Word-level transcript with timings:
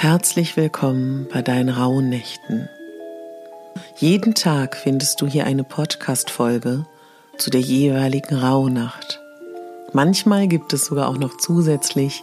Herzlich 0.00 0.56
willkommen 0.56 1.26
bei 1.32 1.42
deinen 1.42 1.70
rauen 1.70 2.08
Nächten. 2.08 2.68
Jeden 3.96 4.36
Tag 4.36 4.76
findest 4.76 5.20
du 5.20 5.26
hier 5.26 5.44
eine 5.44 5.64
Podcast-Folge 5.64 6.86
zu 7.36 7.50
der 7.50 7.62
jeweiligen 7.62 8.36
Rauhnacht. 8.36 9.20
Manchmal 9.92 10.46
gibt 10.46 10.72
es 10.72 10.84
sogar 10.84 11.08
auch 11.08 11.18
noch 11.18 11.36
zusätzlich 11.38 12.22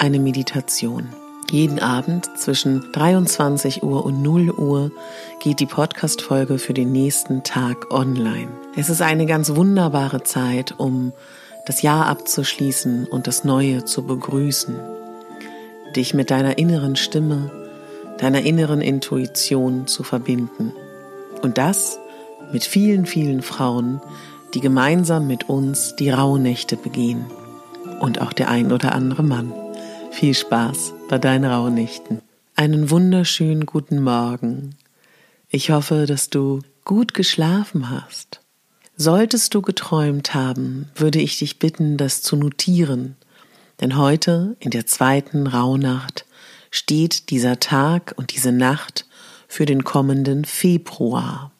eine 0.00 0.18
Meditation. 0.18 1.10
Jeden 1.48 1.78
Abend 1.78 2.28
zwischen 2.36 2.90
23 2.90 3.84
Uhr 3.84 4.04
und 4.04 4.20
0 4.20 4.50
Uhr 4.50 4.90
geht 5.38 5.60
die 5.60 5.66
Podcast-Folge 5.66 6.58
für 6.58 6.74
den 6.74 6.90
nächsten 6.90 7.44
Tag 7.44 7.92
online. 7.92 8.48
Es 8.74 8.90
ist 8.90 9.00
eine 9.00 9.26
ganz 9.26 9.54
wunderbare 9.54 10.24
Zeit, 10.24 10.74
um 10.76 11.12
das 11.66 11.82
Jahr 11.82 12.06
abzuschließen 12.06 13.06
und 13.06 13.28
das 13.28 13.44
Neue 13.44 13.84
zu 13.84 14.04
begrüßen 14.04 15.01
dich 15.96 16.14
mit 16.14 16.30
deiner 16.30 16.58
inneren 16.58 16.96
Stimme, 16.96 17.50
deiner 18.18 18.42
inneren 18.42 18.80
Intuition 18.80 19.86
zu 19.86 20.02
verbinden. 20.02 20.72
Und 21.42 21.58
das 21.58 21.98
mit 22.52 22.64
vielen, 22.64 23.06
vielen 23.06 23.42
Frauen, 23.42 24.00
die 24.54 24.60
gemeinsam 24.60 25.26
mit 25.26 25.48
uns 25.48 25.96
die 25.96 26.10
Rauhnächte 26.10 26.76
begehen. 26.76 27.24
Und 28.00 28.20
auch 28.20 28.32
der 28.32 28.48
ein 28.48 28.72
oder 28.72 28.94
andere 28.94 29.22
Mann. 29.22 29.52
Viel 30.10 30.34
Spaß 30.34 30.92
bei 31.08 31.18
deinen 31.18 31.44
Rauhnächten. 31.44 32.20
Einen 32.54 32.90
wunderschönen 32.90 33.64
guten 33.66 34.02
Morgen. 34.02 34.76
Ich 35.48 35.70
hoffe, 35.70 36.06
dass 36.06 36.28
du 36.28 36.60
gut 36.84 37.14
geschlafen 37.14 37.90
hast. 37.90 38.40
Solltest 38.96 39.54
du 39.54 39.62
geträumt 39.62 40.34
haben, 40.34 40.90
würde 40.94 41.20
ich 41.20 41.38
dich 41.38 41.58
bitten, 41.58 41.96
das 41.96 42.22
zu 42.22 42.36
notieren 42.36 43.16
denn 43.82 43.96
heute, 43.96 44.56
in 44.60 44.70
der 44.70 44.86
zweiten 44.86 45.48
Rauhnacht, 45.48 46.24
steht 46.70 47.30
dieser 47.30 47.58
Tag 47.58 48.14
und 48.16 48.32
diese 48.32 48.52
Nacht 48.52 49.06
für 49.48 49.66
den 49.66 49.82
kommenden 49.82 50.44
Februar. 50.44 51.50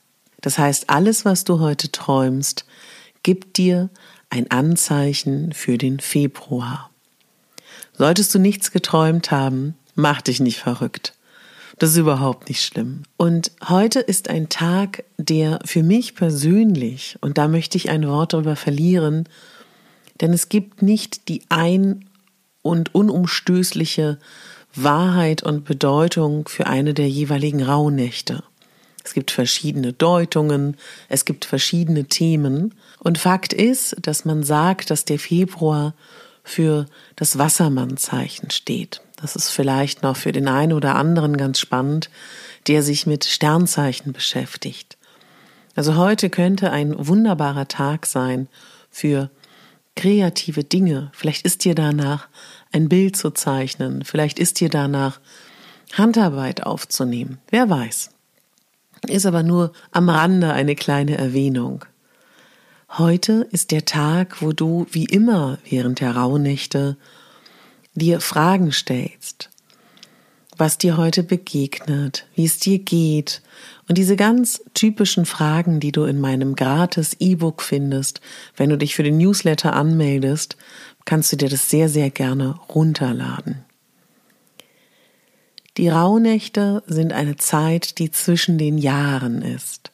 Das 0.40 0.56
heißt, 0.56 0.88
alles, 0.88 1.24
was 1.24 1.42
du 1.42 1.58
heute 1.58 1.90
träumst, 1.90 2.64
gibt 3.24 3.56
dir 3.56 3.90
ein 4.30 4.50
Anzeichen 4.52 5.52
für 5.52 5.78
den 5.78 5.98
Februar. 5.98 6.90
Solltest 7.98 8.32
du 8.34 8.38
nichts 8.38 8.70
geträumt 8.70 9.32
haben, 9.32 9.74
mach 9.96 10.22
dich 10.22 10.38
nicht 10.38 10.60
verrückt. 10.60 11.14
Das 11.80 11.90
ist 11.90 11.96
überhaupt 11.96 12.48
nicht 12.48 12.64
schlimm. 12.64 13.02
Und 13.16 13.50
heute 13.68 13.98
ist 13.98 14.30
ein 14.30 14.48
Tag, 14.48 15.02
der 15.18 15.58
für 15.64 15.82
mich 15.82 16.14
persönlich, 16.14 17.16
und 17.20 17.36
da 17.36 17.48
möchte 17.48 17.76
ich 17.76 17.90
ein 17.90 18.06
Wort 18.06 18.32
darüber 18.32 18.54
verlieren, 18.54 19.28
denn 20.20 20.32
es 20.32 20.48
gibt 20.48 20.82
nicht 20.82 21.28
die 21.28 21.42
ein 21.48 22.04
und 22.62 22.94
unumstößliche 22.94 24.18
Wahrheit 24.74 25.42
und 25.42 25.64
Bedeutung 25.64 26.48
für 26.48 26.66
eine 26.66 26.94
der 26.94 27.08
jeweiligen 27.08 27.62
Rauhnächte. 27.62 28.42
Es 29.04 29.14
gibt 29.14 29.30
verschiedene 29.30 29.92
Deutungen, 29.92 30.76
es 31.08 31.24
gibt 31.24 31.44
verschiedene 31.44 32.04
Themen 32.04 32.74
und 33.00 33.18
Fakt 33.18 33.52
ist, 33.52 33.96
dass 34.00 34.24
man 34.24 34.44
sagt, 34.44 34.90
dass 34.90 35.04
der 35.04 35.18
Februar 35.18 35.94
für 36.44 36.86
das 37.16 37.36
Wassermannzeichen 37.38 38.50
steht. 38.50 39.00
Das 39.16 39.36
ist 39.36 39.50
vielleicht 39.50 40.02
noch 40.02 40.16
für 40.16 40.32
den 40.32 40.48
einen 40.48 40.72
oder 40.72 40.94
anderen 40.94 41.36
ganz 41.36 41.58
spannend, 41.60 42.10
der 42.66 42.82
sich 42.82 43.06
mit 43.06 43.24
Sternzeichen 43.24 44.12
beschäftigt. 44.12 44.96
Also 45.74 45.96
heute 45.96 46.30
könnte 46.30 46.70
ein 46.70 46.94
wunderbarer 47.06 47.68
Tag 47.68 48.06
sein 48.06 48.48
für 48.90 49.30
kreative 49.96 50.64
Dinge. 50.64 51.10
Vielleicht 51.14 51.44
ist 51.44 51.64
dir 51.64 51.74
danach 51.74 52.28
ein 52.72 52.88
Bild 52.88 53.16
zu 53.16 53.30
zeichnen. 53.30 54.04
Vielleicht 54.04 54.38
ist 54.38 54.60
dir 54.60 54.68
danach 54.68 55.20
Handarbeit 55.92 56.64
aufzunehmen. 56.64 57.38
Wer 57.50 57.68
weiß. 57.68 58.10
Ist 59.08 59.26
aber 59.26 59.42
nur 59.42 59.72
am 59.90 60.08
Rande 60.08 60.52
eine 60.52 60.74
kleine 60.74 61.18
Erwähnung. 61.18 61.84
Heute 62.98 63.48
ist 63.50 63.70
der 63.70 63.84
Tag, 63.84 64.42
wo 64.42 64.52
du 64.52 64.86
wie 64.90 65.06
immer 65.06 65.58
während 65.68 66.00
der 66.00 66.14
Rauhnächte 66.14 66.96
dir 67.94 68.20
Fragen 68.20 68.70
stellst, 68.70 69.50
was 70.56 70.78
dir 70.78 70.96
heute 70.96 71.22
begegnet, 71.22 72.26
wie 72.34 72.44
es 72.44 72.58
dir 72.58 72.78
geht, 72.78 73.42
und 73.92 73.98
diese 73.98 74.16
ganz 74.16 74.62
typischen 74.72 75.26
Fragen, 75.26 75.78
die 75.78 75.92
du 75.92 76.04
in 76.04 76.18
meinem 76.18 76.56
gratis 76.56 77.14
E-Book 77.20 77.60
findest, 77.60 78.22
wenn 78.56 78.70
du 78.70 78.78
dich 78.78 78.94
für 78.94 79.02
den 79.02 79.18
Newsletter 79.18 79.74
anmeldest, 79.74 80.56
kannst 81.04 81.30
du 81.30 81.36
dir 81.36 81.50
das 81.50 81.68
sehr, 81.68 81.90
sehr 81.90 82.08
gerne 82.08 82.58
runterladen. 82.70 83.66
Die 85.76 85.90
Rauhnächte 85.90 86.82
sind 86.86 87.12
eine 87.12 87.36
Zeit, 87.36 87.98
die 87.98 88.10
zwischen 88.10 88.56
den 88.56 88.78
Jahren 88.78 89.42
ist. 89.42 89.90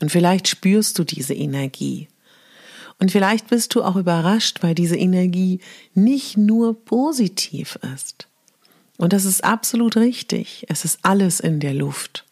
Und 0.00 0.10
vielleicht 0.10 0.48
spürst 0.48 0.98
du 0.98 1.04
diese 1.04 1.34
Energie. 1.34 2.08
Und 2.98 3.12
vielleicht 3.12 3.46
bist 3.46 3.72
du 3.76 3.84
auch 3.84 3.94
überrascht, 3.94 4.64
weil 4.64 4.74
diese 4.74 4.96
Energie 4.96 5.60
nicht 5.94 6.36
nur 6.36 6.84
positiv 6.84 7.78
ist. 7.94 8.26
Und 8.96 9.12
das 9.12 9.24
ist 9.24 9.44
absolut 9.44 9.96
richtig. 9.96 10.66
Es 10.68 10.84
ist 10.84 10.98
alles 11.02 11.38
in 11.38 11.60
der 11.60 11.72
Luft. 11.72 12.25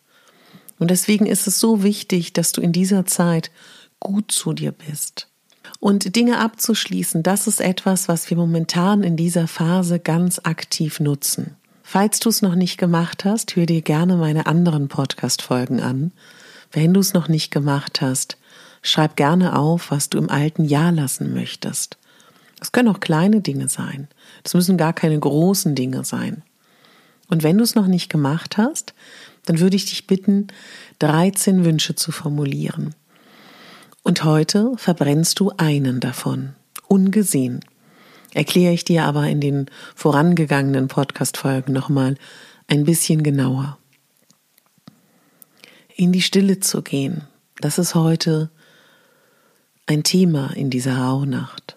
Und 0.78 0.90
deswegen 0.90 1.26
ist 1.26 1.46
es 1.46 1.60
so 1.60 1.82
wichtig, 1.82 2.32
dass 2.32 2.52
du 2.52 2.60
in 2.60 2.72
dieser 2.72 3.06
Zeit 3.06 3.50
gut 4.00 4.30
zu 4.30 4.52
dir 4.52 4.72
bist. 4.72 5.28
Und 5.80 6.16
Dinge 6.16 6.38
abzuschließen, 6.38 7.22
das 7.22 7.46
ist 7.46 7.60
etwas, 7.60 8.08
was 8.08 8.30
wir 8.30 8.36
momentan 8.36 9.02
in 9.02 9.16
dieser 9.16 9.46
Phase 9.46 9.98
ganz 9.98 10.40
aktiv 10.42 11.00
nutzen. 11.00 11.56
Falls 11.82 12.18
du 12.18 12.30
es 12.30 12.42
noch 12.42 12.54
nicht 12.54 12.78
gemacht 12.78 13.24
hast, 13.24 13.56
hör 13.56 13.66
dir 13.66 13.82
gerne 13.82 14.16
meine 14.16 14.46
anderen 14.46 14.88
Podcast-Folgen 14.88 15.80
an. 15.80 16.12
Wenn 16.72 16.94
du 16.94 17.00
es 17.00 17.12
noch 17.12 17.28
nicht 17.28 17.50
gemacht 17.50 18.00
hast, 18.00 18.38
schreib 18.82 19.16
gerne 19.16 19.58
auf, 19.58 19.90
was 19.90 20.10
du 20.10 20.18
im 20.18 20.30
alten 20.30 20.64
Jahr 20.64 20.92
lassen 20.92 21.34
möchtest. 21.34 21.98
Es 22.60 22.72
können 22.72 22.88
auch 22.88 23.00
kleine 23.00 23.42
Dinge 23.42 23.68
sein. 23.68 24.08
Das 24.42 24.54
müssen 24.54 24.78
gar 24.78 24.94
keine 24.94 25.18
großen 25.18 25.74
Dinge 25.74 26.04
sein. 26.04 26.42
Und 27.28 27.42
wenn 27.42 27.58
du 27.58 27.64
es 27.64 27.74
noch 27.74 27.86
nicht 27.86 28.08
gemacht 28.08 28.56
hast, 28.56 28.94
dann 29.46 29.60
würde 29.60 29.76
ich 29.76 29.86
dich 29.86 30.06
bitten, 30.06 30.48
13 31.00 31.64
Wünsche 31.64 31.94
zu 31.94 32.12
formulieren. 32.12 32.94
Und 34.02 34.24
heute 34.24 34.72
verbrennst 34.76 35.40
du 35.40 35.52
einen 35.56 36.00
davon, 36.00 36.54
ungesehen. 36.88 37.60
Erkläre 38.34 38.74
ich 38.74 38.84
dir 38.84 39.04
aber 39.04 39.28
in 39.28 39.40
den 39.40 39.66
vorangegangenen 39.94 40.88
Podcast-Folgen 40.88 41.72
nochmal 41.72 42.16
ein 42.68 42.84
bisschen 42.84 43.22
genauer. 43.22 43.78
In 45.96 46.12
die 46.12 46.22
Stille 46.22 46.60
zu 46.60 46.82
gehen, 46.82 47.22
das 47.60 47.78
ist 47.78 47.94
heute 47.94 48.50
ein 49.86 50.02
Thema 50.02 50.50
in 50.54 50.70
dieser 50.70 50.98
Rauhnacht. 50.98 51.74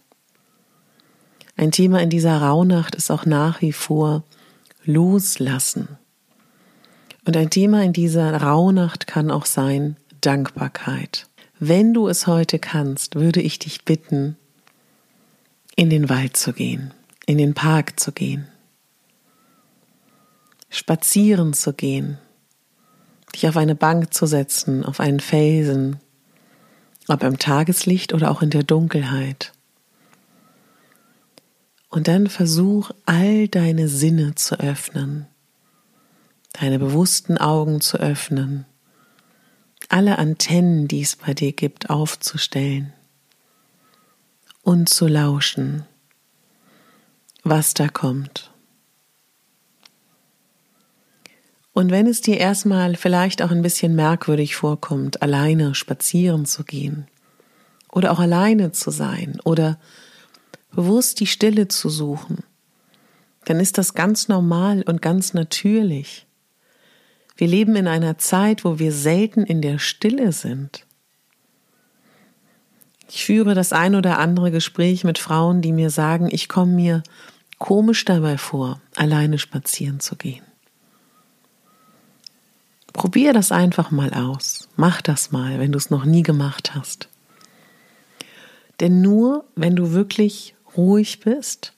Ein 1.56 1.72
Thema 1.72 2.02
in 2.02 2.10
dieser 2.10 2.42
Rauhnacht 2.42 2.96
ist 2.96 3.12
auch 3.12 3.26
nach 3.26 3.62
wie 3.62 3.74
vor 3.74 4.24
Loslassen. 4.84 5.98
Und 7.28 7.36
ein 7.36 7.50
Thema 7.50 7.84
in 7.84 7.92
dieser 7.92 8.42
Rauhnacht 8.42 9.06
kann 9.06 9.32
auch 9.32 9.46
sein 9.46 9.98
Dankbarkeit. 10.22 11.28
Wenn 11.60 11.94
du 11.94 12.08
es 12.08 12.26
heute 12.26 12.58
kannst, 12.58 13.16
würde 13.16 13.42
ich 13.42 13.60
dich 13.60 13.84
bitten, 13.84 14.38
in 15.76 15.90
den 15.90 16.08
Wald 16.08 16.38
zu 16.38 16.54
gehen, 16.54 16.94
in 17.26 17.38
den 17.38 17.54
Park 17.54 18.00
zu 18.00 18.14
gehen, 18.14 18.48
spazieren 20.70 21.52
zu 21.52 21.74
gehen, 21.74 22.18
dich 23.36 23.46
auf 23.50 23.58
eine 23.58 23.76
Bank 23.76 24.14
zu 24.14 24.26
setzen, 24.26 24.86
auf 24.86 25.02
einen 25.02 25.20
Felsen, 25.20 25.98
ob 27.10 27.24
im 27.24 27.40
Tageslicht 27.40 28.14
oder 28.14 28.32
auch 28.32 28.42
in 28.42 28.52
der 28.52 28.64
Dunkelheit. 28.64 29.52
Und 31.90 32.08
dann 32.08 32.28
versuch 32.28 32.92
all 33.06 33.50
deine 33.50 33.90
Sinne 33.90 34.36
zu 34.36 34.62
öffnen, 34.62 35.28
deine 36.60 36.80
bewussten 36.80 37.38
Augen 37.38 37.82
zu 37.82 37.98
öffnen, 37.98 38.66
alle 39.90 40.18
Antennen, 40.18 40.88
die 40.88 41.02
es 41.02 41.16
bei 41.16 41.34
dir 41.34 41.54
gibt, 41.54 41.90
aufzustellen 41.90 42.94
und 44.64 44.90
zu 44.90 45.08
lauschen, 45.08 45.86
was 47.44 47.74
da 47.74 47.88
kommt. 47.88 48.52
Und 51.74 51.92
wenn 51.92 52.08
es 52.08 52.22
dir 52.22 52.38
erstmal 52.38 52.96
vielleicht 52.96 53.44
auch 53.44 53.52
ein 53.52 53.62
bisschen 53.62 53.96
merkwürdig 53.96 54.56
vorkommt, 54.56 55.22
alleine 55.22 55.76
spazieren 55.76 56.46
zu 56.46 56.64
gehen 56.64 57.08
oder 57.92 58.12
auch 58.12 58.20
alleine 58.20 58.72
zu 58.72 58.90
sein 58.90 59.40
oder 59.46 59.80
bewusst 60.72 61.20
die 61.20 61.28
Stille 61.28 61.68
zu 61.68 61.90
suchen, 61.90 62.44
dann 63.46 63.60
ist 63.60 63.78
das 63.78 63.94
ganz 63.94 64.28
normal 64.28 64.82
und 64.82 65.02
ganz 65.02 65.34
natürlich. 65.34 66.27
Wir 67.38 67.48
leben 67.48 67.76
in 67.76 67.88
einer 67.88 68.18
Zeit, 68.18 68.66
wo 68.66 68.80
wir 68.80 68.92
selten 68.92 69.44
in 69.44 69.62
der 69.62 69.78
Stille 69.78 70.32
sind. 70.32 70.86
Ich 73.10 73.26
führe 73.26 73.54
das 73.54 73.72
ein 73.72 73.96
oder 73.96 74.18
andere 74.20 74.52
Gespräch 74.52 75.04
mit 75.04 75.20
Frauen, 75.20 75.62
die 75.62 75.72
mir 75.72 75.92
sagen, 75.92 76.28
ich 76.32 76.50
komme 76.50 76.74
mir 76.74 77.04
komisch 77.60 78.04
dabei 78.06 78.38
vor, 78.38 78.82
alleine 78.96 79.38
spazieren 79.38 80.00
zu 80.00 80.16
gehen. 80.16 80.44
Probier 82.92 83.32
das 83.32 83.52
einfach 83.52 83.92
mal 83.92 84.12
aus. 84.14 84.68
Mach 84.76 85.02
das 85.04 85.32
mal, 85.32 85.60
wenn 85.60 85.72
du 85.72 85.78
es 85.78 85.92
noch 85.92 86.04
nie 86.04 86.24
gemacht 86.24 86.74
hast. 86.74 87.08
Denn 88.80 89.02
nur 89.02 89.46
wenn 89.56 89.76
du 89.76 89.92
wirklich 89.92 90.56
ruhig 90.76 91.20
bist, 91.20 91.74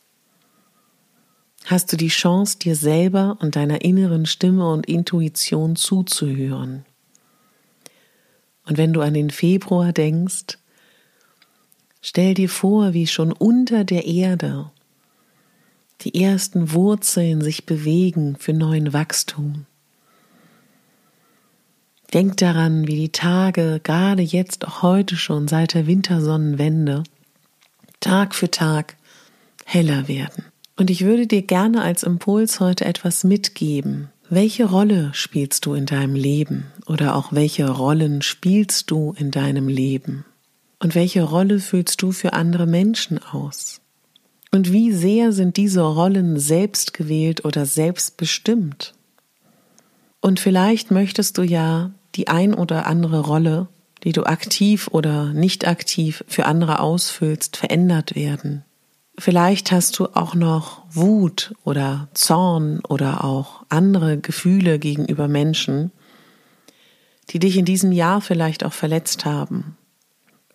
hast 1.69 1.93
du 1.93 1.97
die 1.97 2.07
Chance, 2.07 2.57
dir 2.57 2.75
selber 2.75 3.37
und 3.41 3.55
deiner 3.55 3.81
inneren 3.83 4.25
Stimme 4.25 4.71
und 4.71 4.87
Intuition 4.87 5.75
zuzuhören. 5.75 6.83
Und 8.65 8.77
wenn 8.77 8.91
du 8.91 9.01
an 9.01 9.13
den 9.13 9.29
Februar 9.29 9.93
denkst, 9.93 10.57
stell 12.01 12.33
dir 12.33 12.49
vor, 12.49 12.93
wie 12.93 13.05
schon 13.05 13.31
unter 13.31 13.83
der 13.83 14.05
Erde 14.05 14.71
die 16.01 16.21
ersten 16.21 16.71
Wurzeln 16.71 17.41
sich 17.41 17.65
bewegen 17.65 18.35
für 18.37 18.53
neuen 18.53 18.93
Wachstum. 18.93 19.65
Denk 22.13 22.37
daran, 22.37 22.87
wie 22.87 22.95
die 22.95 23.11
Tage, 23.11 23.79
gerade 23.83 24.23
jetzt, 24.23 24.65
auch 24.67 24.81
heute 24.81 25.17
schon, 25.17 25.47
seit 25.47 25.75
der 25.75 25.85
Wintersonnenwende, 25.85 27.03
Tag 27.99 28.33
für 28.33 28.49
Tag 28.49 28.95
heller 29.65 30.07
werden. 30.07 30.48
Und 30.79 30.89
ich 30.89 31.03
würde 31.03 31.27
dir 31.27 31.41
gerne 31.41 31.81
als 31.81 32.03
Impuls 32.03 32.61
heute 32.61 32.85
etwas 32.85 33.25
mitgeben. 33.25 34.07
Welche 34.29 34.63
Rolle 34.63 35.09
spielst 35.11 35.65
du 35.65 35.73
in 35.73 35.85
deinem 35.85 36.15
Leben 36.15 36.67
oder 36.85 37.17
auch 37.17 37.33
welche 37.33 37.69
Rollen 37.69 38.21
spielst 38.21 38.89
du 38.89 39.13
in 39.17 39.29
deinem 39.29 39.67
Leben? 39.67 40.23
Und 40.81 40.95
welche 40.95 41.23
Rolle 41.23 41.59
fühlst 41.59 42.01
du 42.01 42.13
für 42.13 42.31
andere 42.31 42.65
Menschen 42.65 43.21
aus? 43.21 43.81
Und 44.51 44.71
wie 44.71 44.93
sehr 44.93 45.33
sind 45.33 45.57
diese 45.57 45.81
Rollen 45.81 46.39
selbst 46.39 46.93
gewählt 46.93 47.43
oder 47.43 47.65
selbstbestimmt? 47.65 48.93
Und 50.21 50.39
vielleicht 50.39 50.91
möchtest 50.91 51.37
du 51.37 51.41
ja 51.41 51.91
die 52.15 52.29
ein 52.29 52.53
oder 52.53 52.87
andere 52.87 53.19
Rolle, 53.19 53.67
die 54.05 54.13
du 54.13 54.23
aktiv 54.23 54.87
oder 54.89 55.33
nicht 55.33 55.67
aktiv 55.67 56.23
für 56.29 56.45
andere 56.45 56.79
ausfüllst, 56.79 57.57
verändert 57.57 58.15
werden. 58.15 58.63
Vielleicht 59.19 59.73
hast 59.73 59.99
du 59.99 60.05
auch 60.15 60.33
noch 60.33 60.83
Wut 60.89 61.53
oder 61.65 62.07
Zorn 62.13 62.79
oder 62.87 63.25
auch 63.25 63.65
andere 63.67 64.17
Gefühle 64.17 64.79
gegenüber 64.79 65.27
Menschen, 65.27 65.91
die 67.29 67.39
dich 67.39 67.57
in 67.57 67.65
diesem 67.65 67.91
Jahr 67.91 68.21
vielleicht 68.21 68.63
auch 68.63 68.71
verletzt 68.71 69.25
haben. 69.25 69.77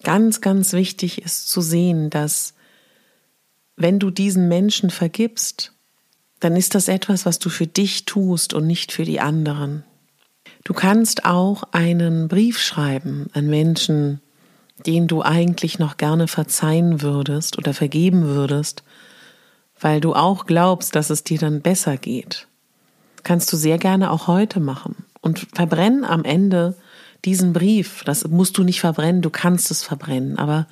Ganz, 0.03 0.41
ganz 0.41 0.73
wichtig 0.73 1.21
ist 1.21 1.51
zu 1.51 1.61
sehen, 1.61 2.09
dass 2.09 2.55
wenn 3.77 3.99
du 3.99 4.11
diesen 4.11 4.49
Menschen 4.49 4.89
vergibst, 4.89 5.75
dann 6.41 6.57
ist 6.57 6.75
das 6.75 6.89
etwas, 6.89 7.27
was 7.27 7.39
du 7.39 7.51
für 7.51 7.67
dich 7.67 8.07
tust 8.07 8.55
und 8.55 8.67
nicht 8.67 8.93
für 8.93 9.05
die 9.05 9.21
anderen. 9.21 9.85
Du 10.65 10.73
kannst 10.73 11.27
auch 11.27 11.65
einen 11.73 12.29
Brief 12.29 12.59
schreiben 12.59 13.29
an 13.35 13.47
Menschen, 13.47 14.23
den 14.87 15.07
du 15.07 15.23
eigentlich 15.23 15.79
noch 15.79 15.97
gerne 15.97 16.29
verzeihen 16.29 17.03
würdest 17.03 17.59
oder 17.59 17.75
vergeben 17.75 18.25
würdest, 18.25 18.83
weil 19.81 20.01
du 20.01 20.15
auch 20.15 20.47
glaubst, 20.47 20.95
dass 20.95 21.11
es 21.11 21.25
dir 21.25 21.39
dann 21.39 21.61
besser 21.61 21.97
geht. 21.97 22.47
kannst 23.23 23.53
du 23.53 23.57
sehr 23.57 23.79
gerne 23.79 24.11
auch 24.11 24.27
heute 24.27 24.61
machen 24.61 24.97
und 25.23 25.47
verbrennen 25.55 26.05
am 26.05 26.25
Ende 26.25 26.77
diesen 27.25 27.55
Brief. 27.55 28.03
Das 28.05 28.29
musst 28.29 28.59
du 28.59 28.65
nicht 28.65 28.81
verbrennen, 28.81 29.23
du 29.23 29.31
kannst 29.31 29.71
es 29.71 29.83
verbrennen, 29.83 30.39
aber 30.39 30.67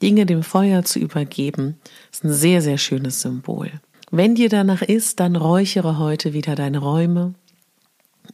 Dinge 0.00 0.24
dem 0.24 0.42
Feuer 0.42 0.82
zu 0.82 0.98
übergeben, 0.98 1.78
ist 2.10 2.24
ein 2.24 2.32
sehr, 2.32 2.62
sehr 2.62 2.78
schönes 2.78 3.20
Symbol. 3.20 3.70
Wenn 4.10 4.34
dir 4.34 4.48
danach 4.48 4.80
ist, 4.80 5.20
dann 5.20 5.36
räuchere 5.36 5.98
heute 5.98 6.32
wieder 6.32 6.54
deine 6.54 6.78
Räume, 6.78 7.34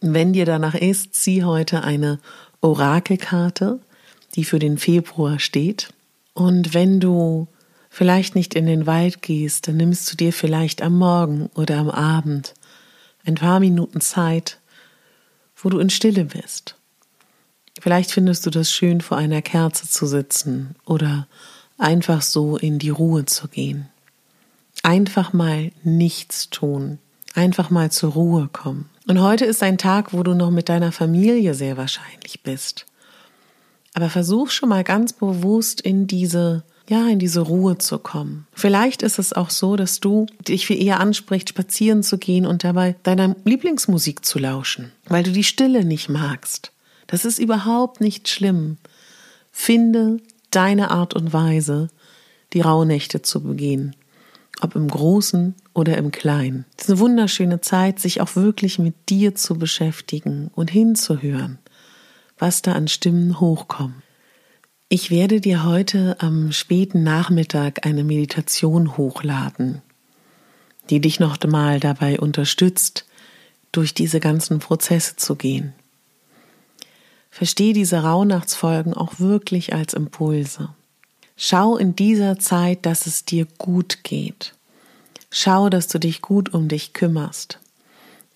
wenn 0.00 0.32
dir 0.32 0.46
danach 0.46 0.74
ist, 0.74 1.14
zieh 1.14 1.44
heute 1.44 1.82
eine 1.82 2.18
Orakelkarte, 2.60 3.80
die 4.36 4.44
für 4.44 4.58
den 4.58 4.78
Februar 4.78 5.38
steht. 5.38 5.88
Und 6.34 6.74
wenn 6.74 7.00
du 7.00 7.48
vielleicht 7.88 8.34
nicht 8.34 8.54
in 8.54 8.66
den 8.66 8.86
Wald 8.86 9.22
gehst, 9.22 9.66
dann 9.66 9.78
nimmst 9.78 10.12
du 10.12 10.16
dir 10.16 10.32
vielleicht 10.32 10.82
am 10.82 10.98
Morgen 10.98 11.50
oder 11.54 11.78
am 11.78 11.90
Abend 11.90 12.54
ein 13.24 13.36
paar 13.36 13.58
Minuten 13.58 14.00
Zeit, 14.00 14.58
wo 15.56 15.70
du 15.70 15.78
in 15.78 15.90
Stille 15.90 16.26
bist. 16.26 16.76
Vielleicht 17.80 18.12
findest 18.12 18.46
du 18.46 18.50
das 18.50 18.70
schön, 18.70 19.00
vor 19.00 19.16
einer 19.16 19.42
Kerze 19.42 19.88
zu 19.88 20.06
sitzen 20.06 20.76
oder 20.84 21.26
einfach 21.78 22.22
so 22.22 22.56
in 22.56 22.78
die 22.78 22.90
Ruhe 22.90 23.24
zu 23.24 23.48
gehen. 23.48 23.88
Einfach 24.82 25.32
mal 25.32 25.72
nichts 25.82 26.50
tun, 26.50 26.98
einfach 27.34 27.70
mal 27.70 27.90
zur 27.90 28.12
Ruhe 28.12 28.48
kommen. 28.52 28.88
Und 29.06 29.20
heute 29.20 29.44
ist 29.44 29.62
ein 29.62 29.78
Tag, 29.78 30.12
wo 30.12 30.22
du 30.22 30.34
noch 30.34 30.50
mit 30.50 30.68
deiner 30.68 30.92
Familie 30.92 31.54
sehr 31.54 31.76
wahrscheinlich 31.76 32.42
bist. 32.42 32.86
Aber 33.96 34.10
versuch 34.10 34.50
schon 34.50 34.68
mal 34.68 34.84
ganz 34.84 35.14
bewusst 35.14 35.80
in 35.80 36.06
diese, 36.06 36.64
ja, 36.86 37.08
in 37.08 37.18
diese 37.18 37.40
Ruhe 37.40 37.78
zu 37.78 37.98
kommen. 37.98 38.46
Vielleicht 38.52 39.00
ist 39.00 39.18
es 39.18 39.32
auch 39.32 39.48
so, 39.48 39.74
dass 39.74 40.00
du 40.00 40.26
dich 40.46 40.66
viel 40.66 40.82
eher 40.82 41.00
ansprichst, 41.00 41.48
spazieren 41.48 42.02
zu 42.02 42.18
gehen 42.18 42.44
und 42.44 42.62
dabei 42.62 42.94
deiner 43.04 43.34
Lieblingsmusik 43.46 44.22
zu 44.22 44.38
lauschen, 44.38 44.92
weil 45.06 45.22
du 45.22 45.32
die 45.32 45.44
Stille 45.44 45.82
nicht 45.82 46.10
magst. 46.10 46.72
Das 47.06 47.24
ist 47.24 47.38
überhaupt 47.38 48.02
nicht 48.02 48.28
schlimm. 48.28 48.76
Finde 49.50 50.18
deine 50.50 50.90
Art 50.90 51.14
und 51.14 51.32
Weise, 51.32 51.88
die 52.52 52.60
Rauhnächte 52.60 53.22
zu 53.22 53.42
begehen 53.42 53.96
ob 54.60 54.74
im 54.74 54.88
Großen 54.88 55.54
oder 55.74 55.96
im 55.96 56.10
Kleinen. 56.10 56.64
Es 56.76 56.84
ist 56.84 56.90
eine 56.90 56.98
wunderschöne 57.00 57.60
Zeit, 57.60 58.00
sich 58.00 58.20
auch 58.20 58.36
wirklich 58.36 58.78
mit 58.78 58.94
dir 59.08 59.34
zu 59.34 59.58
beschäftigen 59.58 60.50
und 60.54 60.70
hinzuhören, 60.70 61.58
was 62.38 62.62
da 62.62 62.72
an 62.72 62.88
Stimmen 62.88 63.40
hochkommen. 63.40 64.02
Ich 64.88 65.10
werde 65.10 65.40
dir 65.40 65.64
heute 65.64 66.16
am 66.20 66.52
späten 66.52 67.02
Nachmittag 67.02 67.84
eine 67.84 68.04
Meditation 68.04 68.96
hochladen, 68.96 69.82
die 70.90 71.00
dich 71.00 71.18
noch 71.18 71.38
mal 71.44 71.80
dabei 71.80 72.20
unterstützt, 72.20 73.04
durch 73.72 73.94
diese 73.94 74.20
ganzen 74.20 74.60
Prozesse 74.60 75.16
zu 75.16 75.34
gehen. 75.34 75.74
Verstehe 77.30 77.74
diese 77.74 78.02
Rauhnachtsfolgen 78.02 78.94
auch 78.94 79.18
wirklich 79.18 79.74
als 79.74 79.92
Impulse. 79.92 80.70
Schau 81.36 81.76
in 81.76 81.94
dieser 81.94 82.38
Zeit, 82.38 82.86
dass 82.86 83.06
es 83.06 83.24
dir 83.24 83.46
gut 83.58 84.04
geht. 84.04 84.54
Schau, 85.30 85.68
dass 85.68 85.88
du 85.88 85.98
dich 85.98 86.22
gut 86.22 86.54
um 86.54 86.68
dich 86.68 86.94
kümmerst. 86.94 87.58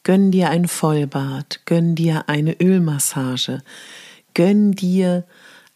Gönn 0.02 0.30
dir 0.30 0.50
ein 0.50 0.66
Vollbad, 0.66 1.60
gönn 1.66 1.94
dir 1.94 2.28
eine 2.28 2.58
Ölmassage, 2.60 3.62
gönn 4.34 4.72
dir 4.72 5.24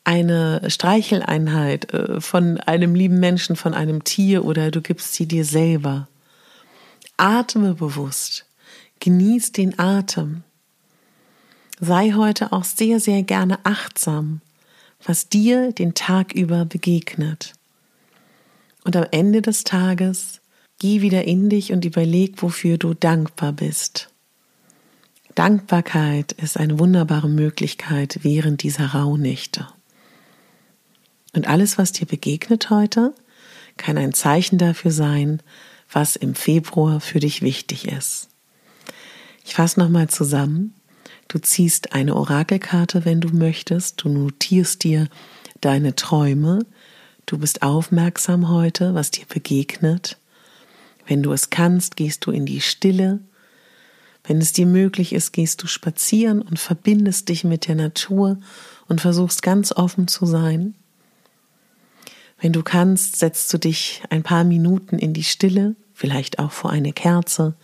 eine 0.04 0.62
Streicheleinheit 0.68 1.92
äh, 1.92 2.20
von 2.20 2.58
einem 2.60 2.94
lieben 2.94 3.20
Menschen, 3.20 3.56
von 3.56 3.74
einem 3.74 4.04
Tier 4.04 4.44
oder 4.44 4.70
du 4.70 4.80
gibst 4.80 5.14
sie 5.14 5.26
dir 5.26 5.44
selber. 5.44 6.08
Atme 7.16 7.74
bewusst. 7.74 8.46
Genieß 9.00 9.52
den 9.52 9.78
Atem. 9.78 10.42
Sei 11.80 12.12
heute 12.12 12.52
auch 12.52 12.64
sehr, 12.64 13.00
sehr 13.00 13.22
gerne 13.22 13.58
achtsam, 13.64 14.40
was 15.04 15.28
dir 15.28 15.72
den 15.72 15.94
Tag 15.94 16.32
über 16.32 16.64
begegnet. 16.64 17.52
Und 18.84 18.96
am 18.96 19.06
Ende 19.10 19.42
des 19.42 19.64
Tages 19.64 20.40
geh 20.78 21.00
wieder 21.00 21.24
in 21.24 21.50
dich 21.50 21.72
und 21.72 21.84
überleg, 21.84 22.42
wofür 22.42 22.78
du 22.78 22.94
dankbar 22.94 23.52
bist. 23.52 24.13
Dankbarkeit 25.34 26.32
ist 26.32 26.56
eine 26.56 26.78
wunderbare 26.78 27.28
Möglichkeit 27.28 28.20
während 28.22 28.62
dieser 28.62 28.94
Rauhnächte. 28.94 29.66
Und 31.34 31.48
alles, 31.48 31.76
was 31.78 31.92
dir 31.92 32.06
begegnet 32.06 32.70
heute, 32.70 33.14
kann 33.76 33.98
ein 33.98 34.12
Zeichen 34.12 34.58
dafür 34.58 34.92
sein, 34.92 35.42
was 35.90 36.14
im 36.14 36.34
Februar 36.34 37.00
für 37.00 37.18
dich 37.18 37.42
wichtig 37.42 37.88
ist. 37.88 38.28
Ich 39.44 39.54
fasse 39.54 39.80
nochmal 39.80 40.08
zusammen. 40.08 40.74
Du 41.28 41.38
ziehst 41.38 41.92
eine 41.92 42.14
Orakelkarte, 42.14 43.04
wenn 43.04 43.20
du 43.20 43.28
möchtest. 43.28 44.04
Du 44.04 44.08
notierst 44.08 44.84
dir 44.84 45.08
deine 45.60 45.96
Träume. 45.96 46.60
Du 47.26 47.38
bist 47.38 47.62
aufmerksam 47.62 48.48
heute, 48.48 48.94
was 48.94 49.10
dir 49.10 49.26
begegnet. 49.26 50.18
Wenn 51.06 51.22
du 51.22 51.32
es 51.32 51.50
kannst, 51.50 51.96
gehst 51.96 52.24
du 52.26 52.30
in 52.30 52.46
die 52.46 52.60
Stille. 52.60 53.20
Wenn 54.26 54.38
es 54.38 54.52
dir 54.52 54.66
möglich 54.66 55.12
ist, 55.12 55.32
gehst 55.32 55.62
du 55.62 55.66
spazieren 55.66 56.40
und 56.40 56.58
verbindest 56.58 57.28
dich 57.28 57.44
mit 57.44 57.68
der 57.68 57.74
Natur 57.74 58.38
und 58.88 59.02
versuchst 59.02 59.42
ganz 59.42 59.70
offen 59.70 60.08
zu 60.08 60.24
sein. 60.24 60.74
Wenn 62.40 62.52
du 62.52 62.62
kannst, 62.62 63.16
setzt 63.16 63.52
du 63.52 63.58
dich 63.58 64.02
ein 64.10 64.22
paar 64.22 64.44
Minuten 64.44 64.98
in 64.98 65.12
die 65.12 65.24
Stille, 65.24 65.76
vielleicht 65.92 66.38
auch 66.38 66.52
vor 66.52 66.70
eine 66.70 66.92
Kerze. 66.92 67.54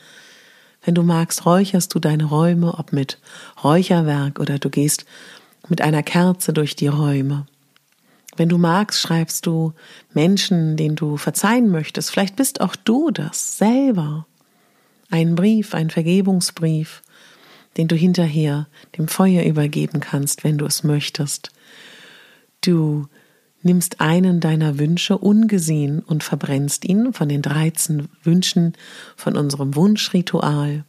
Wenn 0.83 0.95
du 0.95 1.03
magst, 1.03 1.45
räucherst 1.45 1.95
du 1.95 1.99
deine 1.99 2.25
Räume, 2.25 2.79
ob 2.79 2.93
mit 2.93 3.19
Räucherwerk 3.65 4.39
oder 4.39 4.59
du 4.59 4.71
gehst 4.71 5.07
mit 5.69 5.81
einer 5.81 6.03
Kerze 6.03 6.53
durch 6.53 6.77
die 6.77 6.89
Räume. 6.89 7.47
Wenn 8.37 8.49
du 8.49 8.59
magst, 8.59 9.01
schreibst 9.01 9.47
du 9.47 9.73
Menschen, 10.15 10.77
denen 10.77 10.97
du 10.97 11.17
verzeihen 11.17 11.71
möchtest. 11.71 12.11
Vielleicht 12.11 12.37
bist 12.37 12.61
auch 12.61 12.77
du 12.77 13.11
das 13.11 13.59
selber. 13.59 14.27
Ein 15.11 15.35
Brief, 15.35 15.75
ein 15.75 15.91
Vergebungsbrief, 15.91 17.03
den 17.77 17.89
du 17.89 17.97
hinterher 17.97 18.69
dem 18.97 19.09
Feuer 19.09 19.45
übergeben 19.45 20.01
kannst, 20.01 20.45
wenn 20.45 20.59
du 20.59 20.67
es 20.67 20.85
möchtest. 20.85 21.51
Du 22.61 23.07
nimmst 23.63 24.01
einen 24.01 24.41
deiner 24.41 24.79
Wünsche 24.79 25.19
ungesehen 25.19 26.01
und 26.01 26.25
verbrennst 26.25 26.85
ihn 26.85 27.13
von 27.13 27.29
den 27.29 27.43
13 27.43 28.09
Wünschen 28.23 28.75
von 29.17 29.37
unserem 29.37 29.75
Wunschritual. 29.75 30.85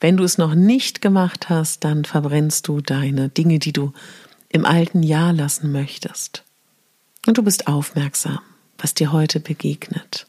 Wenn 0.00 0.16
du 0.16 0.24
es 0.24 0.38
noch 0.38 0.54
nicht 0.54 1.00
gemacht 1.00 1.48
hast, 1.48 1.84
dann 1.84 2.04
verbrennst 2.04 2.66
du 2.68 2.80
deine 2.80 3.28
Dinge, 3.28 3.58
die 3.58 3.72
du 3.72 3.92
im 4.48 4.64
alten 4.64 5.02
Jahr 5.02 5.32
lassen 5.32 5.70
möchtest. 5.72 6.44
Und 7.26 7.38
du 7.38 7.42
bist 7.42 7.66
aufmerksam, 7.66 8.40
was 8.78 8.94
dir 8.94 9.12
heute 9.12 9.40
begegnet. 9.40 10.26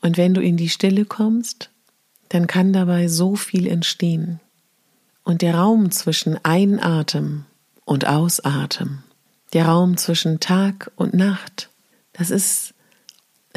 Und 0.00 0.16
wenn 0.16 0.34
du 0.34 0.40
in 0.40 0.56
die 0.56 0.68
Stille 0.68 1.04
kommst, 1.04 1.70
dann 2.32 2.46
kann 2.46 2.72
dabei 2.72 3.08
so 3.08 3.36
viel 3.36 3.66
entstehen. 3.66 4.40
Und 5.24 5.42
der 5.42 5.54
Raum 5.54 5.90
zwischen 5.90 6.42
Einatmen 6.44 7.46
und 7.84 8.06
Ausatmen 8.06 9.04
der 9.52 9.66
Raum 9.66 9.96
zwischen 9.96 10.40
Tag 10.40 10.90
und 10.96 11.14
Nacht. 11.14 11.68
Das 12.12 12.30
ist 12.30 12.74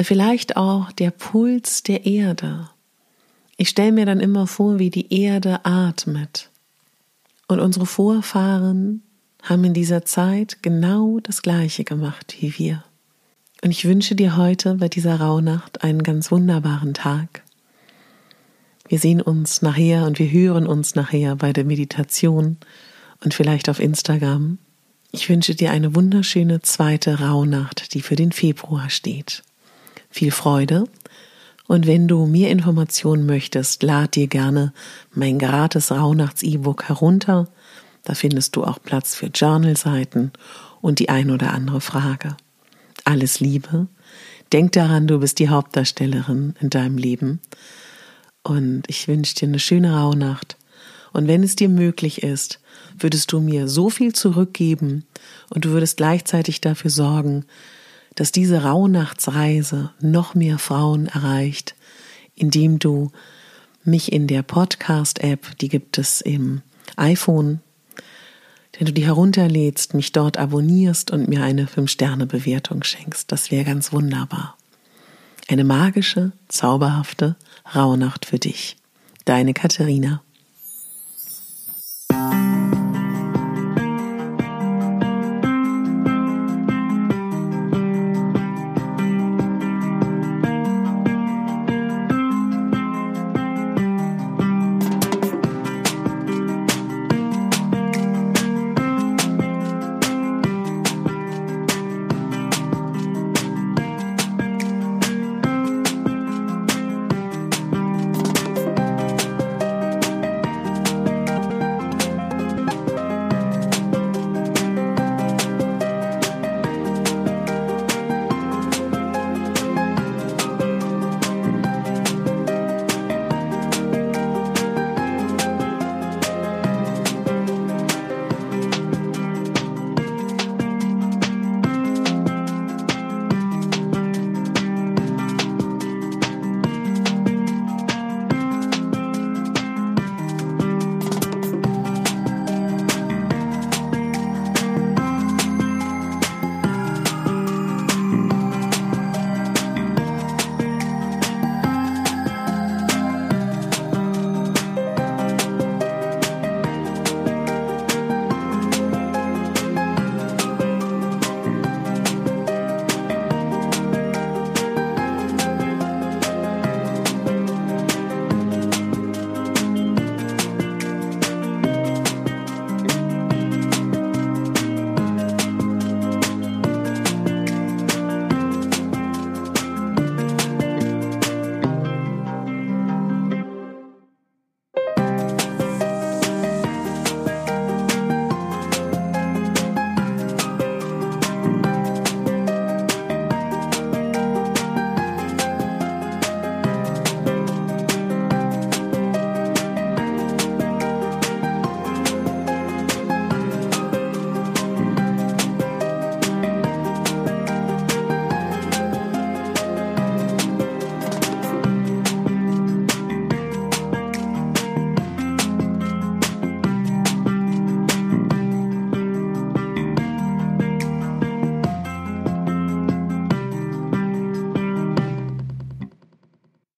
vielleicht 0.00 0.56
auch 0.56 0.92
der 0.92 1.10
Puls 1.10 1.82
der 1.82 2.04
Erde. 2.06 2.68
Ich 3.56 3.70
stelle 3.70 3.92
mir 3.92 4.06
dann 4.06 4.20
immer 4.20 4.46
vor, 4.46 4.78
wie 4.78 4.90
die 4.90 5.12
Erde 5.12 5.64
atmet. 5.64 6.50
Und 7.48 7.60
unsere 7.60 7.86
Vorfahren 7.86 9.02
haben 9.42 9.64
in 9.64 9.74
dieser 9.74 10.04
Zeit 10.04 10.62
genau 10.62 11.20
das 11.20 11.42
Gleiche 11.42 11.84
gemacht 11.84 12.36
wie 12.40 12.58
wir. 12.58 12.84
Und 13.62 13.70
ich 13.70 13.86
wünsche 13.86 14.14
dir 14.14 14.36
heute 14.36 14.74
bei 14.74 14.88
dieser 14.88 15.18
Rauhnacht 15.20 15.82
einen 15.82 16.02
ganz 16.02 16.30
wunderbaren 16.30 16.92
Tag. 16.92 17.42
Wir 18.88 18.98
sehen 18.98 19.20
uns 19.20 19.62
nachher 19.62 20.06
und 20.06 20.18
wir 20.18 20.30
hören 20.30 20.66
uns 20.66 20.94
nachher 20.94 21.36
bei 21.36 21.52
der 21.52 21.64
Meditation 21.64 22.56
und 23.24 23.34
vielleicht 23.34 23.68
auf 23.68 23.80
Instagram. 23.80 24.58
Ich 25.10 25.28
wünsche 25.28 25.54
dir 25.54 25.70
eine 25.70 25.94
wunderschöne 25.94 26.62
zweite 26.62 27.20
Rauhnacht, 27.20 27.94
die 27.94 28.02
für 28.02 28.16
den 28.16 28.32
Februar 28.32 28.90
steht. 28.90 29.42
Viel 30.10 30.30
Freude 30.30 30.84
und 31.66 31.86
wenn 31.86 32.06
du 32.06 32.26
mehr 32.26 32.50
Informationen 32.50 33.26
möchtest, 33.26 33.82
lad 33.82 34.14
dir 34.14 34.28
gerne 34.28 34.72
mein 35.12 35.38
gratis 35.38 35.90
Rauhnachts-E-Book 35.90 36.84
herunter. 36.84 37.48
Da 38.04 38.14
findest 38.14 38.54
du 38.54 38.64
auch 38.64 38.78
Platz 38.80 39.16
für 39.16 39.26
Journalseiten 39.26 40.32
und 40.80 41.00
die 41.00 41.08
ein 41.08 41.30
oder 41.30 41.52
andere 41.52 41.80
Frage. 41.80 42.36
Alles 43.04 43.40
Liebe. 43.40 43.88
Denk 44.52 44.72
daran, 44.72 45.08
du 45.08 45.18
bist 45.18 45.40
die 45.40 45.48
Hauptdarstellerin 45.48 46.54
in 46.60 46.70
deinem 46.70 46.98
Leben. 46.98 47.40
Und 48.46 48.84
ich 48.86 49.08
wünsche 49.08 49.34
dir 49.34 49.48
eine 49.48 49.58
schöne 49.58 49.96
Rauhnacht. 49.96 50.56
Und 51.12 51.26
wenn 51.26 51.42
es 51.42 51.56
dir 51.56 51.68
möglich 51.68 52.22
ist, 52.22 52.60
würdest 52.96 53.32
du 53.32 53.40
mir 53.40 53.66
so 53.66 53.90
viel 53.90 54.12
zurückgeben 54.12 55.04
und 55.50 55.64
du 55.64 55.70
würdest 55.70 55.96
gleichzeitig 55.96 56.60
dafür 56.60 56.90
sorgen, 56.90 57.44
dass 58.14 58.30
diese 58.30 58.62
Rauhnachtsreise 58.62 59.90
noch 60.00 60.36
mehr 60.36 60.58
Frauen 60.58 61.06
erreicht, 61.06 61.74
indem 62.36 62.78
du 62.78 63.10
mich 63.82 64.12
in 64.12 64.28
der 64.28 64.42
Podcast-App, 64.42 65.58
die 65.58 65.68
gibt 65.68 65.98
es 65.98 66.20
im 66.20 66.62
iPhone, 66.94 67.60
wenn 68.78 68.86
du 68.86 68.92
die 68.92 69.06
herunterlädst, 69.06 69.94
mich 69.94 70.12
dort 70.12 70.36
abonnierst 70.36 71.10
und 71.10 71.26
mir 71.26 71.42
eine 71.42 71.66
5-Sterne-Bewertung 71.66 72.84
schenkst. 72.84 73.32
Das 73.32 73.50
wäre 73.50 73.64
ganz 73.64 73.92
wunderbar. 73.92 74.55
Eine 75.48 75.64
magische, 75.64 76.32
zauberhafte 76.48 77.36
Rauhnacht 77.74 78.26
für 78.26 78.38
dich. 78.38 78.76
Deine 79.24 79.54
Katharina. 79.54 80.22